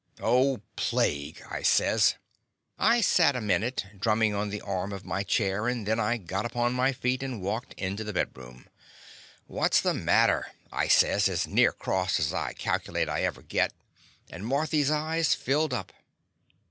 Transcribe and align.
"Oh, 0.19 0.61
plague!" 0.75 1.43
I 1.51 1.61
says. 1.61 2.15
I 2.79 3.01
sat 3.01 3.35
a 3.35 3.39
minute, 3.39 3.85
drummin' 3.99 4.33
on 4.33 4.49
the 4.49 4.61
arai 4.61 4.93
of 4.93 5.05
my 5.05 5.21
chair, 5.21 5.67
and 5.67 5.85
then 5.85 5.99
I 5.99 6.17
got 6.17 6.43
upon 6.43 6.73
my 6.73 6.91
feet, 6.91 7.21
and 7.21 7.39
walked 7.39 7.75
into 7.75 8.03
the 8.03 8.11
bedroom. 8.11 8.65
"What 9.45 9.75
's 9.75 9.81
the 9.81 9.93
matter?" 9.93 10.53
I 10.71 10.87
says, 10.87 11.29
as 11.29 11.45
near 11.45 11.71
cross 11.71 12.19
as 12.19 12.33
I 12.33 12.53
calculate 12.53 13.09
I 13.09 13.21
ever 13.25 13.43
git, 13.43 13.73
and 14.31 14.43
Marthy's 14.47 14.89
eyes 14.89 15.35
filled 15.35 15.71
up. 15.71 15.93